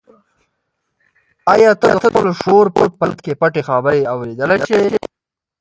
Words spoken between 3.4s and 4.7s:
پټې خبرې اورېدلی